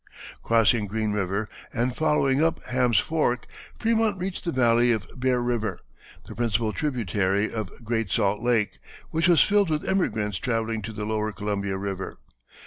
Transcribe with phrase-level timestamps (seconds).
[0.41, 3.45] Crossing Green River and following up Ham's Fork,
[3.79, 5.77] Frémont reached the valley of Bear River,
[6.25, 8.79] the principal tributary of Great Salt Lake,
[9.11, 12.17] which was filled with emigrants travelling to the lower Columbia River.